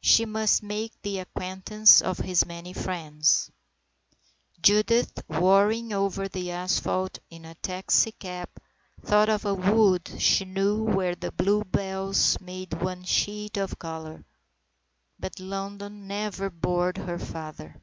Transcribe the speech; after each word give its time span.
She 0.00 0.24
must 0.24 0.60
make 0.60 0.90
the 1.02 1.20
acquaintance 1.20 2.02
of 2.02 2.18
his 2.18 2.44
many 2.44 2.72
friends. 2.72 3.48
Judith 4.60 5.22
whirring 5.28 5.92
over 5.92 6.26
the 6.26 6.50
asphalt, 6.50 7.20
in 7.30 7.44
a 7.44 7.54
taxi 7.54 8.10
cab, 8.10 8.48
thought 9.04 9.28
of 9.28 9.44
a 9.44 9.54
wood 9.54 10.10
she 10.20 10.44
knew 10.46 10.82
where 10.82 11.14
the 11.14 11.30
bluebells 11.30 12.40
made 12.40 12.82
one 12.82 13.04
sheet 13.04 13.56
of 13.56 13.78
colour. 13.78 14.24
But 15.16 15.38
London 15.38 16.08
never 16.08 16.50
bored 16.50 16.96
her 16.96 17.20
father. 17.20 17.80